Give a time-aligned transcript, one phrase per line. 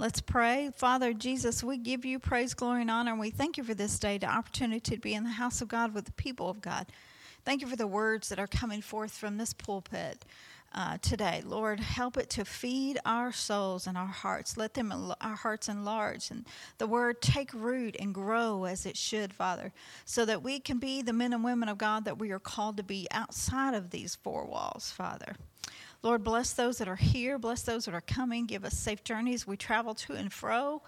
[0.00, 0.70] Let's pray.
[0.74, 3.98] Father Jesus, we give you praise, glory, and honor, and we thank you for this
[3.98, 6.86] day, the opportunity to be in the house of God with the people of God.
[7.44, 10.24] Thank you for the words that are coming forth from this pulpit
[10.74, 11.42] uh, today.
[11.44, 14.56] Lord, help it to feed our souls and our hearts.
[14.56, 16.46] Let them our hearts enlarge and
[16.78, 19.70] the word take root and grow as it should, Father,
[20.06, 22.78] so that we can be the men and women of God that we are called
[22.78, 25.36] to be outside of these four walls, Father.
[26.02, 27.38] Lord, bless those that are here.
[27.38, 28.46] Bless those that are coming.
[28.46, 29.46] Give us safe journeys.
[29.46, 30.82] We travel to and fro.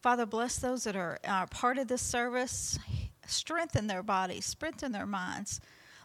[0.00, 2.78] Father, bless those that are, are part of this service.
[3.26, 5.60] Strengthen their bodies, strengthen their minds.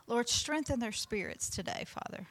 [0.08, 2.28] Lord, strengthen their spirits today, Father.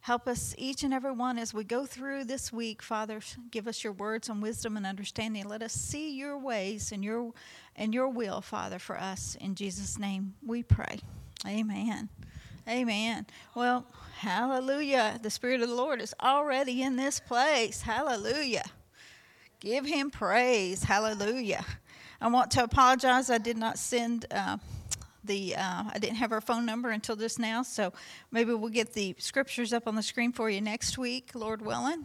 [0.00, 3.20] Help us each and every one as we go through this week, Father.
[3.50, 5.44] Give us your words and wisdom and understanding.
[5.44, 7.32] Let us see your ways and your
[7.76, 9.36] and your will, Father, for us.
[9.40, 11.00] In Jesus' name we pray.
[11.46, 12.08] Amen.
[12.68, 13.26] Amen.
[13.54, 13.86] Well,
[14.18, 15.18] hallelujah.
[15.22, 17.80] The Spirit of the Lord is already in this place.
[17.80, 18.64] Hallelujah.
[19.58, 20.84] Give him praise.
[20.84, 21.64] Hallelujah.
[22.20, 23.30] I want to apologize.
[23.30, 24.58] I did not send uh,
[25.24, 27.94] the, uh, I didn't have her phone number until just now, so
[28.30, 32.04] maybe we'll get the scriptures up on the screen for you next week, Lord willing.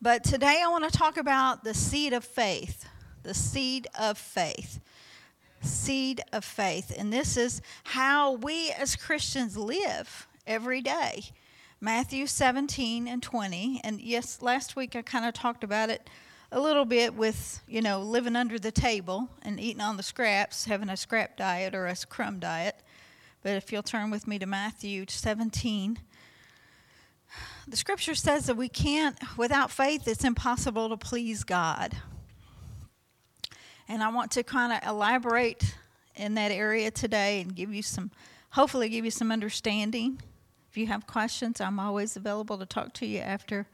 [0.00, 2.88] But today I want to talk about the seed of faith.
[3.24, 4.78] The seed of faith
[5.64, 6.94] seed of faith.
[6.96, 11.24] And this is how we as Christians live every day.
[11.80, 13.80] Matthew 17 and 20.
[13.84, 16.08] And yes, last week I kind of talked about it
[16.50, 20.64] a little bit with, you know, living under the table and eating on the scraps,
[20.64, 22.76] having a scrap diet or a crumb diet.
[23.42, 25.98] But if you'll turn with me to Matthew 17,
[27.66, 31.96] the scripture says that we can't, without faith, it's impossible to please God.
[33.88, 35.74] And I want to kind of elaborate
[36.16, 38.10] in that area today and give you some,
[38.50, 40.20] hopefully, give you some understanding.
[40.70, 43.66] If you have questions, I'm always available to talk to you after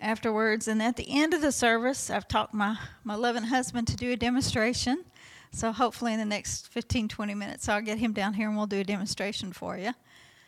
[0.00, 0.68] afterwards.
[0.68, 4.12] And at the end of the service, I've talked my, my loving husband to do
[4.12, 5.04] a demonstration.
[5.52, 8.66] So hopefully in the next 15, 20 minutes, I'll get him down here and we'll
[8.66, 9.92] do a demonstration for you.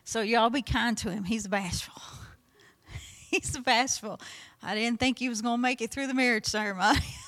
[0.05, 1.25] So y'all be kind to him.
[1.25, 2.03] He's bashful.
[3.31, 4.21] He's bashful.
[4.62, 7.01] I didn't think he was going to make it through the marriage ceremony.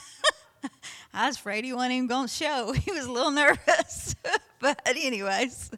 [1.12, 2.72] I was afraid he wasn't even going to show.
[2.80, 4.14] He was a little nervous.
[4.60, 5.70] but, anyways,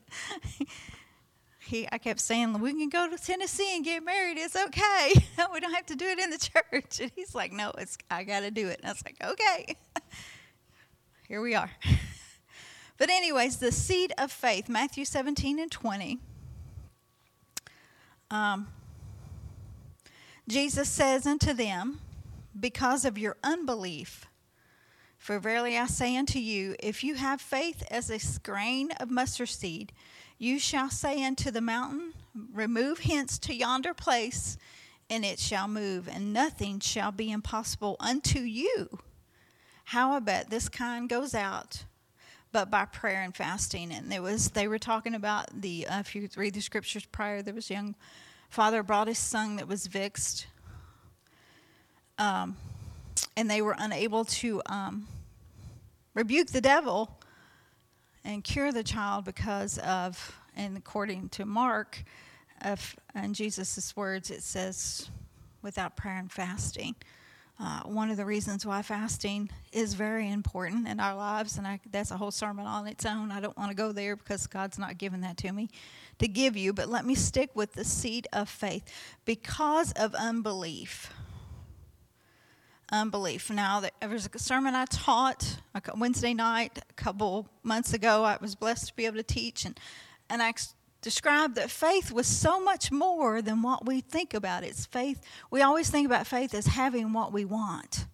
[1.60, 4.38] he, I kept saying, We can go to Tennessee and get married.
[4.38, 5.12] It's okay.
[5.52, 7.00] we don't have to do it in the church.
[7.00, 8.80] And he's like, No, it's, I got to do it.
[8.80, 9.76] And I was like, Okay.
[11.28, 11.70] Here we are.
[12.98, 16.20] But, anyways, the seed of faith, Matthew 17 and 20.
[18.30, 18.68] Um,
[20.46, 22.00] Jesus says unto them,
[22.58, 24.26] Because of your unbelief,
[25.22, 29.50] for verily I say unto you, if you have faith as a grain of mustard
[29.50, 29.92] seed,
[30.36, 32.12] you shall say unto the mountain,
[32.52, 34.58] Remove hence to yonder place,
[35.08, 38.98] and it shall move, and nothing shall be impossible unto you.
[39.84, 41.84] How about this kind goes out,
[42.50, 43.92] but by prayer and fasting.
[43.92, 47.42] And there was they were talking about the uh, if you read the scriptures prior,
[47.42, 47.94] there was a young
[48.50, 50.48] father brought his son that was vexed.
[52.18, 52.56] Um,
[53.36, 55.06] and they were unable to um,
[56.14, 57.18] rebuke the devil
[58.24, 62.04] and cure the child because of, and according to Mark,
[62.62, 65.10] of, in Jesus' words, it says,
[65.62, 66.94] without prayer and fasting.
[67.60, 71.80] Uh, one of the reasons why fasting is very important in our lives, and I,
[71.90, 73.30] that's a whole sermon on its own.
[73.30, 75.68] I don't want to go there because God's not given that to me
[76.18, 78.84] to give you, but let me stick with the seed of faith.
[79.24, 81.12] Because of unbelief,
[82.92, 83.50] unbelief.
[83.50, 85.58] Now, there was a sermon I taught
[85.96, 88.24] Wednesday night a couple months ago.
[88.24, 89.80] I was blessed to be able to teach, and,
[90.28, 90.52] and I
[91.00, 94.62] described that faith was so much more than what we think about.
[94.62, 95.20] It's faith.
[95.50, 98.06] We always think about faith as having what we want,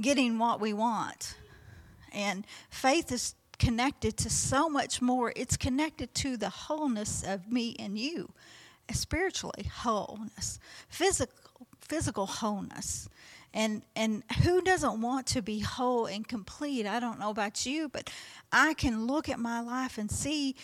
[0.00, 1.36] getting what we want.
[2.12, 5.32] And faith is connected to so much more.
[5.36, 8.32] It's connected to the wholeness of me and you,
[8.90, 10.58] spiritually wholeness,
[10.88, 11.45] physical
[11.86, 13.08] physical wholeness.
[13.54, 16.86] And and who doesn't want to be whole and complete?
[16.86, 18.10] I don't know about you but
[18.52, 20.54] i can look at my life and see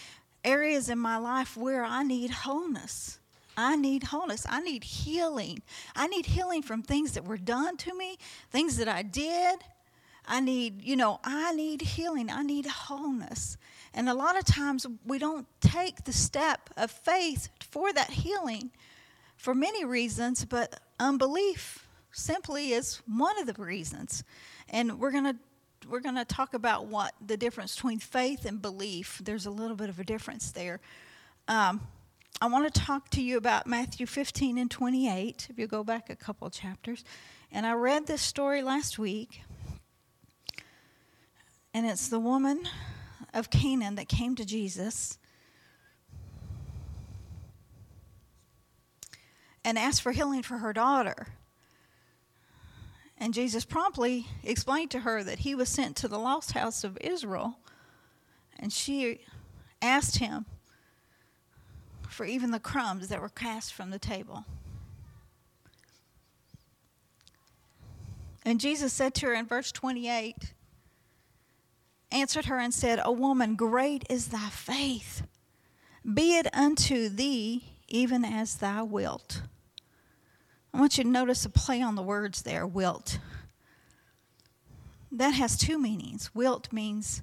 [0.45, 3.19] areas in my life where i need wholeness.
[3.57, 4.47] I need wholeness.
[4.49, 5.61] I need healing.
[5.95, 8.17] I need healing from things that were done to me
[8.51, 9.59] things that i did.
[10.27, 12.31] I need you know i need healing.
[12.31, 13.57] I need wholeness.
[13.95, 18.71] And a lot of times we don't take the step of faith for that healing
[19.37, 24.25] for many reasons but unbelief simply is one of the reasons.
[24.69, 25.37] And we're going to
[25.89, 29.21] we're going to talk about what the difference between faith and belief.
[29.25, 30.81] There's a little bit of a difference there.
[31.49, 31.81] Um,
[32.41, 35.49] I want to talk to you about Matthew 15 and 28.
[35.51, 37.05] If you go back a couple chapters,
[37.51, 39.43] And I read this story last week,
[41.75, 42.69] and it's the woman
[43.35, 45.19] of Canaan that came to Jesus
[49.65, 51.29] and asked for healing for her daughter.
[53.19, 56.99] And Jesus promptly explained to her that he was sent to the lost house of
[57.01, 57.59] Israel.
[58.59, 59.21] And she
[59.81, 60.47] asked him
[62.09, 64.45] for even the crumbs that were cast from the table.
[68.45, 70.53] And Jesus said to her in verse 28,
[72.11, 75.23] answered her and said, O woman, great is thy faith.
[76.13, 79.43] Be it unto thee even as thou wilt.
[80.75, 83.19] I want you to notice a play on the words there, wilt.
[85.11, 86.35] That has two meanings.
[86.35, 87.23] Wilt means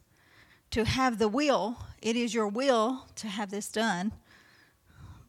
[0.71, 4.11] to have the will, it is your will to have this done.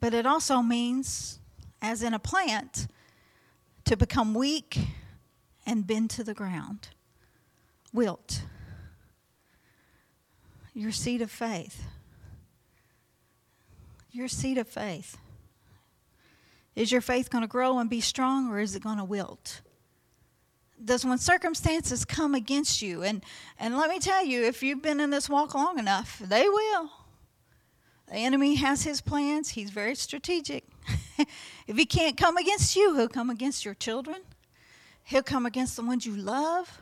[0.00, 1.38] But it also means,
[1.81, 2.87] as in a plant,
[3.84, 4.78] to become weak
[5.66, 6.88] and bend to the ground.
[7.93, 8.43] Wilt.
[10.75, 11.84] Your seed of faith.
[14.12, 15.16] Your seed of faith.
[16.80, 19.60] Is your faith going to grow and be strong or is it going to wilt?
[20.82, 23.22] Does when circumstances come against you, and,
[23.58, 26.90] and let me tell you, if you've been in this walk long enough, they will.
[28.08, 30.64] The enemy has his plans, he's very strategic.
[31.66, 34.22] if he can't come against you, he'll come against your children,
[35.04, 36.80] he'll come against the ones you love.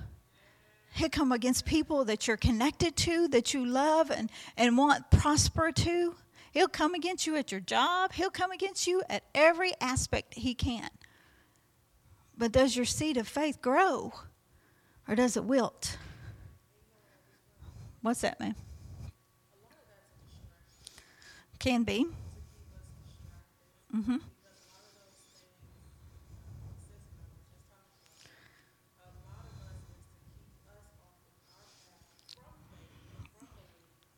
[0.94, 5.70] He'll come against people that you're connected to, that you love and, and want prosper
[5.70, 6.14] to.
[6.52, 8.12] He'll come against you at your job.
[8.12, 10.88] He'll come against you at every aspect he can.
[12.36, 14.12] But does your seed of faith grow
[15.06, 15.98] or does it wilt?
[18.02, 18.54] What's that mean?
[21.58, 22.06] Can be.
[23.94, 24.18] Mm-hmm.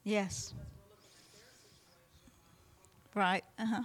[0.05, 0.55] Yes.
[3.21, 3.45] Right.
[3.59, 3.83] Uh huh.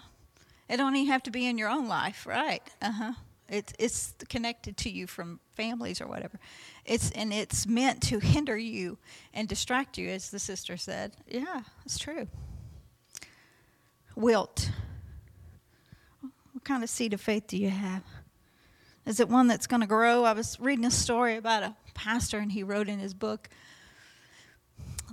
[0.69, 2.61] It don't even have to be in your own life, right?
[2.81, 3.13] Uh huh.
[3.49, 6.39] It's it's connected to you from families or whatever.
[6.85, 8.97] It's and it's meant to hinder you
[9.33, 11.17] and distract you, as the sister said.
[11.27, 12.29] Yeah, it's true.
[14.15, 14.71] Wilt.
[16.53, 18.03] What kind of seed of faith do you have?
[19.05, 20.23] Is it one that's going to grow?
[20.23, 23.49] I was reading a story about a pastor, and he wrote in his book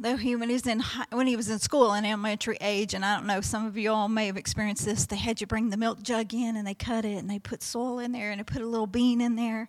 [0.02, 2.94] though he when he was in high, when he was in school in elementary age,
[2.94, 5.06] and I don't know, some of you all may have experienced this.
[5.06, 7.62] They had you bring the milk jug in, and they cut it, and they put
[7.62, 9.68] soil in there, and they put a little bean in there,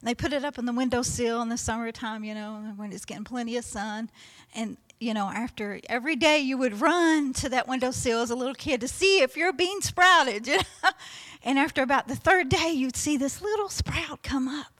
[0.00, 3.04] and they put it up on the windowsill in the summertime, you know, when it's
[3.04, 4.10] getting plenty of sun,
[4.54, 8.54] and you know, after every day you would run to that windowsill as a little
[8.54, 10.90] kid to see if your bean sprouted, you know?
[11.44, 14.77] and after about the third day, you'd see this little sprout come up.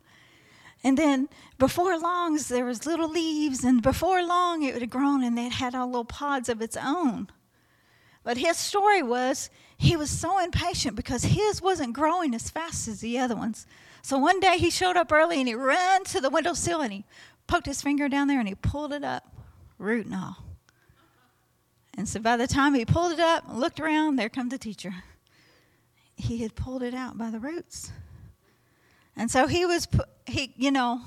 [0.84, 1.28] And then
[1.58, 5.74] before long, there was little leaves, and before long, it had grown and it had
[5.74, 7.28] all little pods of its own.
[8.22, 13.00] But his story was he was so impatient because his wasn't growing as fast as
[13.00, 13.66] the other ones.
[14.02, 17.04] So one day he showed up early and he ran to the windowsill and he
[17.46, 19.32] poked his finger down there and he pulled it up,
[19.78, 20.36] root and all.
[21.96, 24.58] And so by the time he pulled it up and looked around, there come the
[24.58, 24.94] teacher.
[26.16, 27.92] He had pulled it out by the roots.
[29.18, 29.88] And so he was,
[30.26, 31.02] he, you know,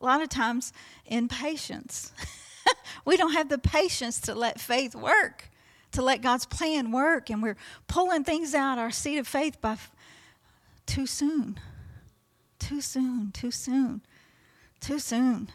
[0.00, 0.72] a lot of times
[1.04, 2.10] in patience.
[3.04, 5.50] we don't have the patience to let faith work,
[5.92, 9.72] to let God's plan work, and we're pulling things out our seed of faith by
[9.72, 9.92] f-
[10.86, 11.60] too soon,
[12.58, 14.00] too soon, too soon,
[14.80, 15.50] too soon.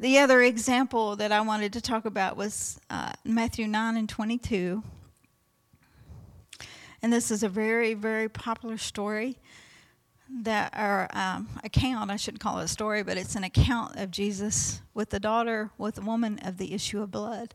[0.00, 4.82] The other example that I wanted to talk about was uh, Matthew 9 and 22.
[7.02, 9.38] And this is a very, very popular story
[10.28, 14.10] that our um, account, I shouldn't call it a story, but it's an account of
[14.10, 17.54] Jesus with the daughter, with the woman of the issue of blood.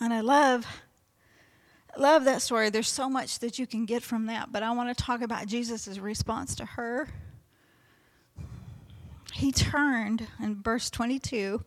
[0.00, 0.66] And I love,
[1.98, 2.70] love that story.
[2.70, 5.46] There's so much that you can get from that, but I want to talk about
[5.46, 7.08] Jesus' response to her.
[9.32, 11.64] He turned, in verse 22,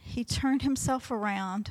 [0.00, 1.70] he turned himself around.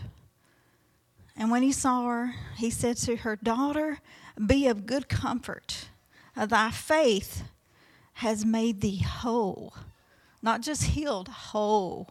[1.36, 4.00] And when he saw her, he said to her, Daughter,
[4.46, 5.90] be of good comfort
[6.36, 7.44] Thy faith
[8.14, 9.74] has made thee whole.
[10.42, 12.10] Not just healed, whole.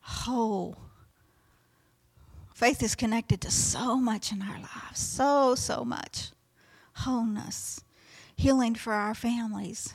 [0.00, 0.76] Whole.
[2.54, 5.00] Faith is connected to so much in our lives.
[5.00, 6.30] So, so much.
[6.98, 7.80] Wholeness.
[8.36, 9.92] Healing for our families.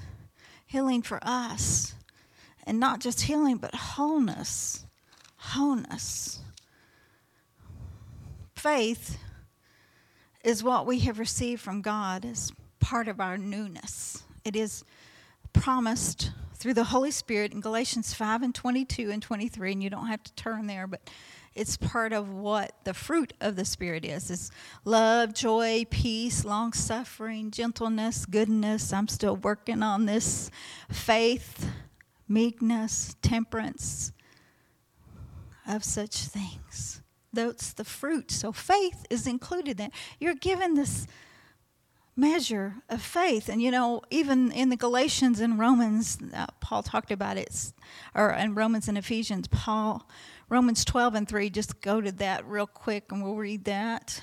[0.66, 1.96] Healing for us.
[2.66, 4.86] And not just healing, but wholeness.
[5.38, 6.40] Wholeness.
[8.56, 9.18] Faith
[10.44, 12.52] is what we have received from God as
[12.88, 14.24] part of our newness.
[14.46, 14.86] it is
[15.52, 20.08] promised through the Holy Spirit in Galatians 5 and 22 and 23, and you don't
[20.08, 21.02] have to turn there, but
[21.54, 24.32] it's part of what the fruit of the Spirit is.
[24.32, 24.52] It's
[24.86, 28.94] love, joy, peace, long suffering, gentleness, goodness.
[28.94, 30.50] I'm still working on this.
[30.90, 31.70] Faith,
[32.30, 34.14] meekness, temperance,
[35.68, 37.02] of such things.
[37.34, 38.32] That's the fruit.
[38.32, 39.92] So faith is included in.
[40.22, 41.06] You're given this
[42.18, 43.48] measure of faith.
[43.48, 47.72] And you know, even in the Galatians and Romans, uh, Paul talked about it,
[48.16, 50.10] or in Romans and Ephesians, Paul,
[50.50, 54.22] Romans 12 and 3, just go to that real quick and we'll read that.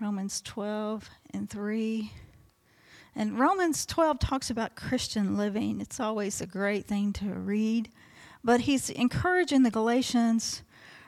[0.00, 2.12] Romans 12 and 3.
[3.14, 5.80] And Romans 12 talks about Christian living.
[5.80, 7.90] It's always a great thing to read.
[8.44, 10.62] But he's encouraging the Galatians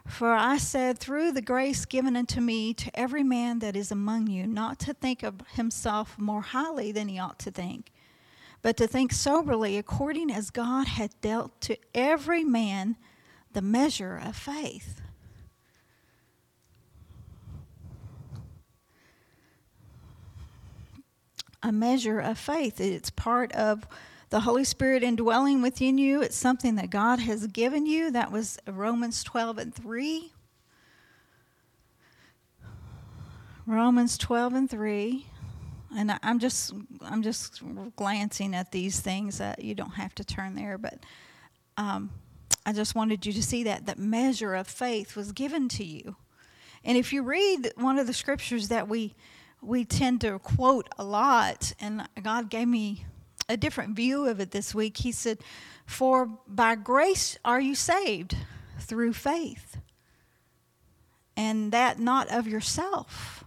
[0.09, 4.27] for I said, through the grace given unto me to every man that is among
[4.27, 7.93] you, not to think of himself more highly than he ought to think,
[8.63, 12.97] but to think soberly according as God hath dealt to every man
[13.53, 15.03] the measure of faith.
[21.63, 22.81] A measure of faith.
[22.81, 23.87] It's part of
[24.31, 26.21] the Holy Spirit indwelling within you.
[26.23, 28.11] It's something that God has given you.
[28.11, 30.33] That was Romans 12 and 3.
[33.67, 35.27] Romans 12 and 3.
[35.97, 37.63] And I'm just I'm just
[37.97, 39.41] glancing at these things.
[39.41, 40.99] Uh, you don't have to turn there, but
[41.79, 42.11] um,
[42.67, 46.17] I just wanted you to see that that measure of faith was given to you.
[46.85, 49.15] And if you read one of the scriptures that we
[49.63, 53.07] we tend to quote a lot, and God gave me
[53.49, 54.99] a different view of it this week.
[54.99, 55.39] He said,
[55.87, 58.37] For by grace are you saved
[58.81, 59.79] through faith,
[61.37, 63.45] and that not of yourself.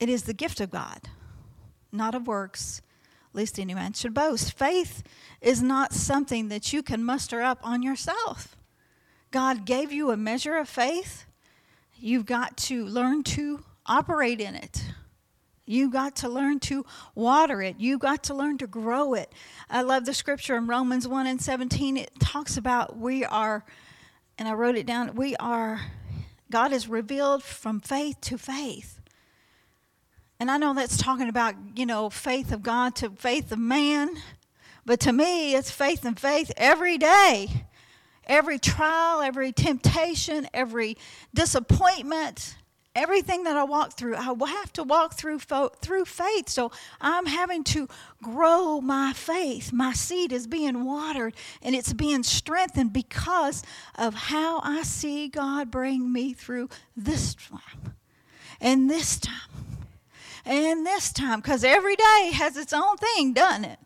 [0.00, 1.08] It is the gift of God,
[1.92, 2.82] not of works,
[3.32, 4.52] lest any man should boast.
[4.52, 5.02] Faith
[5.40, 8.56] is not something that you can muster up on yourself.
[9.30, 11.26] God gave you a measure of faith.
[11.96, 14.84] You've got to learn to operate in it.
[15.66, 17.76] You got to learn to water it.
[17.78, 19.32] You got to learn to grow it.
[19.70, 21.96] I love the scripture in Romans 1 and 17.
[21.96, 23.64] It talks about we are,
[24.38, 25.80] and I wrote it down, we are,
[26.50, 29.00] God is revealed from faith to faith.
[30.38, 34.10] And I know that's talking about, you know, faith of God to faith of man.
[34.84, 37.64] But to me, it's faith and faith every day.
[38.26, 40.96] Every trial, every temptation, every
[41.32, 42.56] disappointment,
[42.94, 46.48] everything that I walk through, I will have to walk through through faith.
[46.48, 46.70] So
[47.00, 47.88] I'm having to
[48.22, 49.72] grow my faith.
[49.72, 53.62] My seed is being watered and it's being strengthened because
[53.96, 57.94] of how I see God bring me through this time
[58.60, 59.34] and this time
[60.44, 63.78] and this time because every day has its own thing, doesn't it?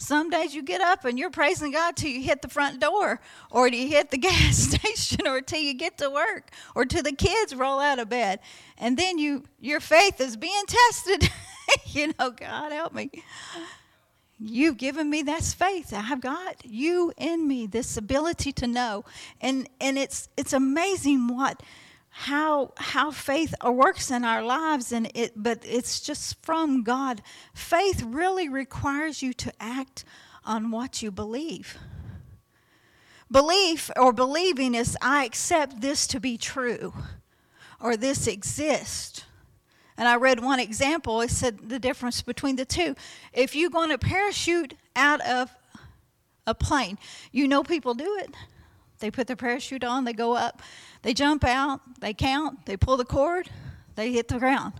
[0.00, 3.20] Some days you get up and you're praising God till you hit the front door,
[3.50, 7.02] or till you hit the gas station, or till you get to work, or till
[7.02, 8.40] the kids roll out of bed.
[8.78, 11.30] And then you your faith is being tested.
[11.84, 13.10] you know, God help me.
[14.38, 15.92] You've given me that faith.
[15.94, 19.04] I've got you in me, this ability to know.
[19.42, 21.62] And and it's it's amazing what
[22.10, 27.22] how how faith works in our lives and it but it's just from God.
[27.54, 30.04] Faith really requires you to act
[30.44, 31.78] on what you believe.
[33.30, 36.92] Belief or believing is I accept this to be true
[37.80, 39.24] or this exists.
[39.96, 42.96] And I read one example, it said the difference between the two.
[43.32, 45.54] If you're going to parachute out of
[46.46, 46.98] a plane,
[47.32, 48.34] you know people do it.
[48.98, 50.62] They put their parachute on, they go up,
[51.02, 53.48] they jump out, they count, they pull the cord,
[53.96, 54.74] they hit the ground.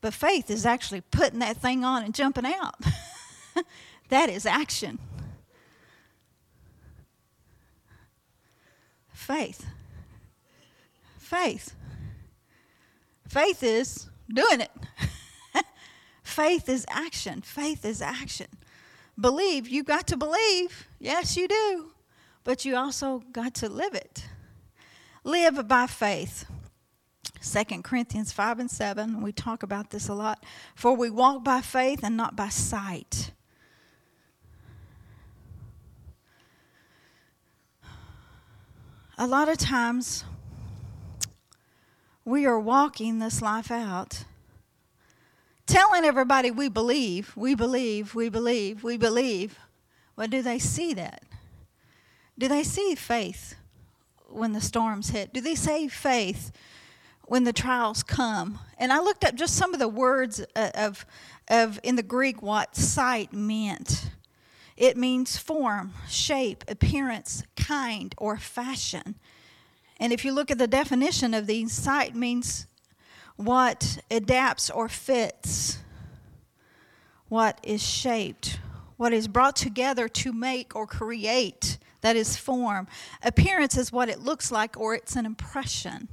[0.00, 2.74] But faith is actually putting that thing on and jumping out.
[4.10, 4.98] that is action.
[9.12, 9.66] Faith.
[11.18, 11.74] Faith.
[13.26, 14.70] Faith is doing it.
[16.22, 17.40] Faith is action.
[17.40, 18.48] Faith is action.
[19.18, 20.88] Believe, you've got to believe.
[20.98, 21.94] Yes, you do
[22.44, 24.26] but you also got to live it.
[25.26, 26.44] Live by faith.
[27.42, 30.44] 2 Corinthians 5 and 7, we talk about this a lot.
[30.74, 33.32] For we walk by faith and not by sight.
[39.16, 40.24] A lot of times,
[42.24, 44.24] we are walking this life out,
[45.66, 49.58] telling everybody we believe, we believe, we believe, we believe.
[50.16, 51.22] But do they see that?
[52.36, 53.54] Do they see faith
[54.28, 55.32] when the storms hit?
[55.32, 56.52] Do they see faith
[57.26, 58.58] when the trials come.
[58.78, 61.06] And I looked up just some of the words uh, of,
[61.48, 64.10] of in the Greek what sight meant.
[64.76, 69.14] It means form, shape, appearance, kind, or fashion.
[70.00, 72.66] And if you look at the definition of these, sight means
[73.36, 75.78] what adapts or fits,
[77.28, 78.58] what is shaped,
[78.96, 82.86] what is brought together to make or create, that is form.
[83.22, 86.08] Appearance is what it looks like or it's an impression.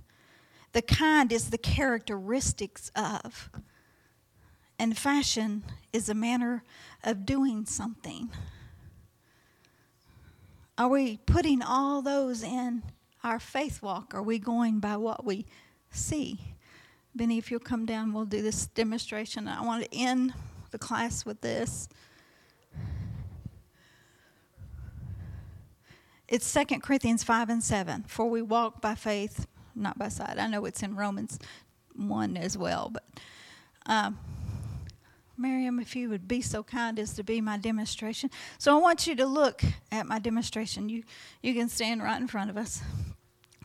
[0.74, 3.50] The kind is the characteristics of.
[4.80, 6.64] And fashion is a manner
[7.04, 8.30] of doing something.
[10.78, 12.82] Are we putting all those in
[13.24, 14.16] our faith walk?
[14.16, 15.46] Are we going by what we
[15.92, 16.40] see?
[17.14, 19.48] Benny, if you'll come down, we'll do this demonstration.
[19.48, 20.34] I want to end
[20.72, 21.90] the class with this.
[26.32, 28.06] It's 2 Corinthians 5 and 7.
[28.08, 30.40] For we walk by faith, not by sight.
[30.40, 31.38] I know it's in Romans
[31.98, 33.04] 1 as well, but
[33.86, 34.18] um,
[35.38, 38.30] Miriam, if you would be so kind as to be my demonstration.
[38.60, 39.62] So I want you to look
[39.92, 40.88] at my demonstration.
[40.88, 41.04] You,
[41.44, 42.82] you can stand right in front of us.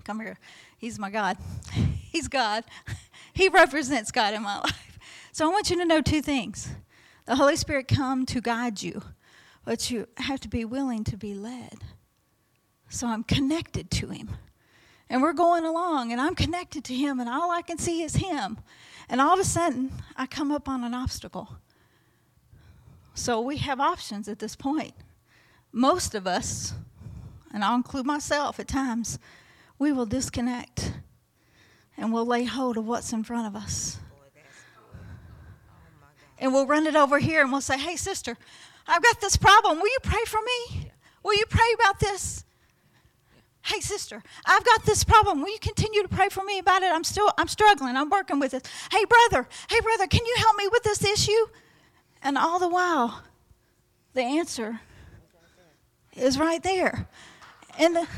[0.03, 0.37] Come here.
[0.77, 1.37] He's my God.
[2.11, 2.65] He's God.
[3.33, 4.99] He represents God in my life.
[5.31, 6.71] So I want you to know two things.
[7.27, 9.03] The Holy Spirit come to guide you,
[9.63, 11.85] but you have to be willing to be led.
[12.89, 14.31] So I'm connected to him.
[15.09, 18.17] And we're going along, and I'm connected to him, and all I can see is
[18.17, 18.59] him.
[19.09, 21.49] And all of a sudden, I come up on an obstacle.
[23.15, 24.95] So we have options at this point.
[25.73, 26.75] Most of us,
[27.53, 29.19] and I'll include myself at times,
[29.79, 30.93] we will disconnect
[31.97, 33.99] and we'll lay hold of what's in front of us.
[36.39, 38.37] And we'll run it over here and we'll say, Hey, sister,
[38.87, 39.79] I've got this problem.
[39.79, 40.91] Will you pray for me?
[41.23, 42.45] Will you pray about this?
[43.67, 45.43] Hey sister i've got this problem.
[45.43, 46.93] Will you continue to pray for me about it?
[46.93, 47.97] I'm still i'm struggling.
[47.97, 51.47] I'm working with it hey brother hey brother can you help me with this issue?
[52.23, 53.23] And all the while
[54.15, 54.81] the answer
[56.15, 57.07] is right there.
[57.79, 58.09] And the,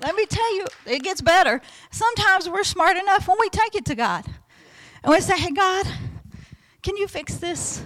[0.00, 1.60] let me tell you it gets better.
[1.90, 4.24] Sometimes we're smart enough when we take it to god.
[5.02, 5.86] And we say hey god
[6.82, 7.82] can you fix this?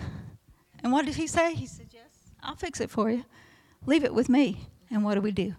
[0.82, 1.54] And what did he say?
[1.54, 2.04] He said yes
[2.42, 3.24] i'll fix it for you.
[3.86, 5.54] Leave it with me and what do we do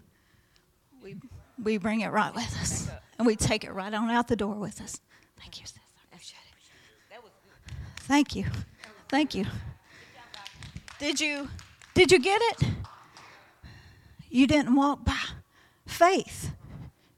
[1.62, 2.90] we bring it right with us.
[3.18, 5.00] And we take it right on out the door with us.
[5.38, 5.78] Thank you, sis.
[8.12, 8.44] Thank you.
[9.08, 9.46] Thank you.
[10.98, 11.48] Did you
[11.94, 12.68] did you get it?
[14.28, 15.18] You didn't walk by
[15.86, 16.52] faith.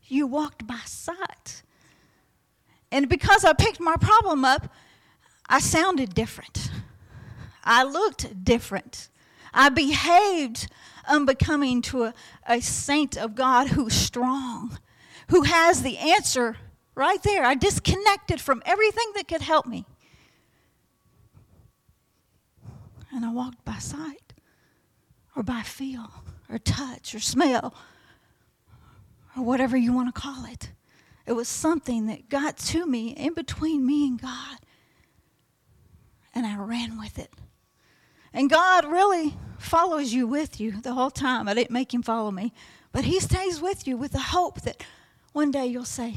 [0.07, 1.63] You walked by sight.
[2.93, 4.73] And because I picked my problem up,
[5.49, 6.71] I sounded different.
[7.65, 9.09] I looked different.
[9.53, 10.69] I behaved
[11.09, 12.15] unbecoming to a,
[12.47, 14.79] a saint of God who's strong,
[15.31, 16.57] who has the answer
[16.95, 17.45] right there.
[17.45, 19.85] I disconnected from everything that could help me.
[23.13, 24.33] And I walked by sight,
[25.37, 26.11] or by feel,
[26.49, 27.75] or touch, or smell,
[29.37, 30.71] or whatever you want to call it.
[31.27, 34.59] It was something that got to me in between me and God.
[36.35, 37.31] And I ran with it.
[38.35, 41.49] And God really follows you with you the whole time.
[41.49, 42.53] I didn't make him follow me,
[42.93, 44.85] but he stays with you with the hope that
[45.33, 46.17] one day you'll say,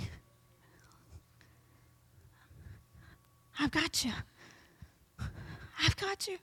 [3.60, 4.12] I've got you.
[5.80, 6.38] I've got you.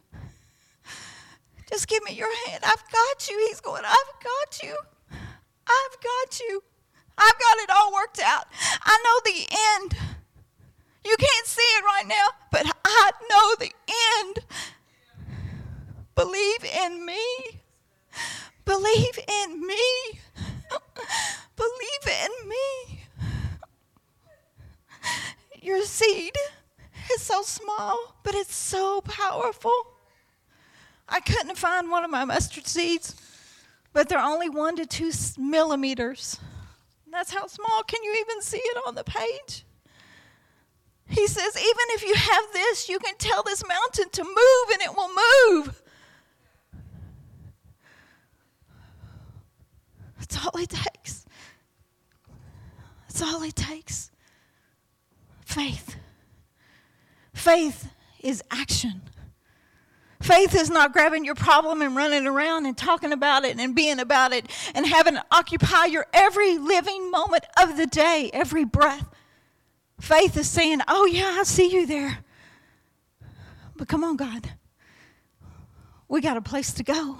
[1.68, 2.62] Just give me your hand.
[2.64, 3.46] I've got you.
[3.48, 4.76] He's going, I've got you.
[5.10, 6.62] I've got you.
[7.18, 8.46] I've got it all worked out.
[8.82, 9.96] I know the end.
[11.04, 13.72] You can't see it right now, but I know the
[14.20, 14.44] end.
[16.14, 17.24] Believe in me.
[18.64, 20.20] Believe in me.
[21.56, 23.00] Believe in me.
[25.60, 26.36] Your seed
[27.12, 29.72] is so small, but it's so powerful.
[31.08, 33.14] I couldn't find one of my mustard seeds,
[33.92, 36.38] but they're only one to two millimeters.
[37.10, 37.82] That's how small.
[37.84, 39.64] Can you even see it on the page?
[41.06, 44.82] He says, even if you have this, you can tell this mountain to move and
[44.82, 45.10] it will
[45.64, 45.82] move.
[50.28, 51.26] That's all it takes.
[53.02, 54.10] That's all it takes.
[55.44, 55.96] Faith.
[57.34, 59.02] Faith is action.
[60.22, 64.00] Faith is not grabbing your problem and running around and talking about it and being
[64.00, 69.06] about it and having it occupy your every living moment of the day, every breath.
[70.00, 72.24] Faith is saying, Oh, yeah, I see you there.
[73.76, 74.52] But come on, God.
[76.08, 77.18] We got a place to go.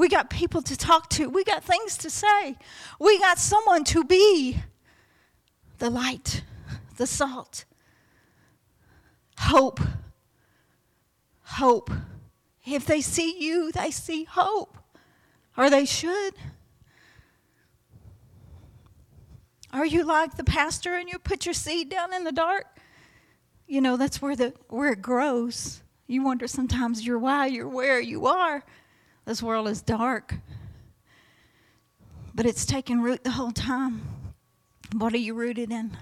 [0.00, 1.28] We got people to talk to.
[1.28, 2.56] We got things to say.
[2.98, 4.56] We got someone to be
[5.76, 6.42] the light,
[6.96, 7.66] the salt.
[9.36, 9.78] Hope.
[11.42, 11.90] Hope.
[12.64, 14.78] If they see you, they see hope.
[15.54, 16.32] Or they should.
[19.74, 22.78] Are you like the pastor and you put your seed down in the dark?
[23.66, 25.82] You know, that's where the where it grows.
[26.06, 28.64] You wonder sometimes you're why you're where you are.
[29.24, 30.34] This world is dark.
[32.34, 34.02] But it's taking root the whole time.
[34.96, 35.96] What are you rooted in?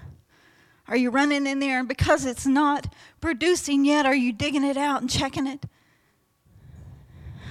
[0.87, 4.75] Are you running in there and because it's not producing yet, are you digging it
[4.75, 5.63] out and checking it?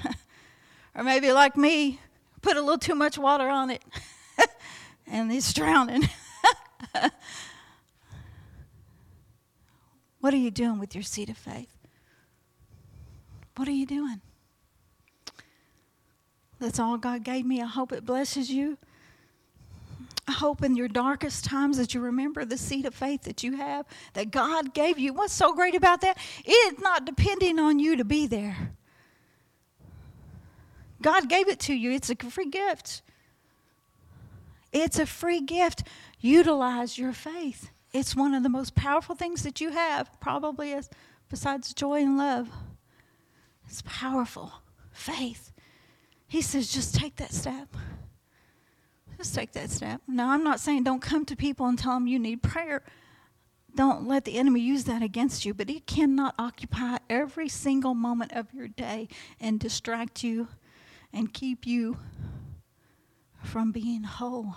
[0.94, 2.00] or maybe like me,
[2.42, 3.82] put a little too much water on it
[5.06, 6.08] and it's drowning.
[10.20, 11.76] what are you doing with your seed of faith?
[13.56, 14.20] What are you doing?
[16.60, 17.62] That's all God gave me.
[17.62, 18.78] I hope it blesses you.
[20.26, 23.56] I hope in your darkest times that you remember the seed of faith that you
[23.56, 25.14] have, that God gave you.
[25.14, 26.18] What's so great about that?
[26.44, 28.72] It's not depending on you to be there.
[31.00, 33.02] God gave it to you, it's a free gift.
[34.70, 35.84] It's a free gift.
[36.20, 37.70] Utilize your faith.
[37.92, 40.78] It's one of the most powerful things that you have, probably
[41.30, 42.50] besides joy and love.
[43.66, 44.52] It's powerful.
[44.92, 45.52] Faith.
[46.28, 47.74] He says, just take that step.
[49.16, 50.02] Just take that step.
[50.06, 52.84] Now, I'm not saying don't come to people and tell them you need prayer.
[53.74, 58.32] Don't let the enemy use that against you, but he cannot occupy every single moment
[58.32, 59.08] of your day
[59.40, 60.48] and distract you
[61.12, 61.96] and keep you
[63.42, 64.56] from being whole.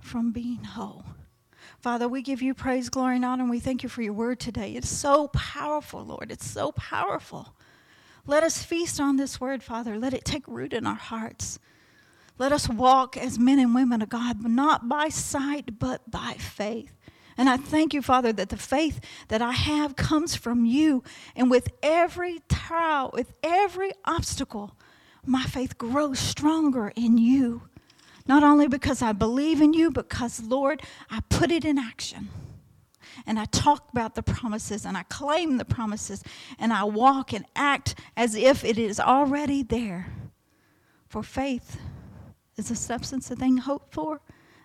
[0.00, 1.04] From being whole.
[1.78, 4.40] Father, we give you praise, glory, and honor, and we thank you for your word
[4.40, 4.72] today.
[4.72, 6.32] It's so powerful, Lord.
[6.32, 7.54] It's so powerful.
[8.26, 9.98] Let us feast on this word, Father.
[9.98, 11.58] Let it take root in our hearts.
[12.38, 16.96] Let us walk as men and women of God, not by sight, but by faith.
[17.36, 21.02] And I thank you, Father, that the faith that I have comes from you.
[21.34, 24.76] And with every trial, with every obstacle,
[25.24, 27.62] my faith grows stronger in you.
[28.26, 32.28] Not only because I believe in you, because, Lord, I put it in action.
[33.26, 36.22] And I talk about the promises and I claim the promises
[36.58, 40.12] and I walk and act as if it is already there.
[41.08, 41.80] For faith
[42.56, 44.20] is the substance of things hoped for,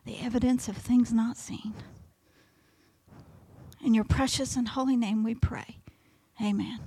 [0.05, 1.73] the evidence of things not seen.
[3.83, 5.77] In your precious and holy name we pray.
[6.41, 6.79] Amen.